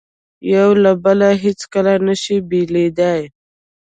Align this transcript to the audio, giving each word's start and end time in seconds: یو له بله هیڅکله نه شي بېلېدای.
یو 0.53 0.69
له 0.83 0.91
بله 1.03 1.29
هیڅکله 1.43 1.93
نه 2.05 2.15
شي 2.21 2.37
بېلېدای. 2.49 3.21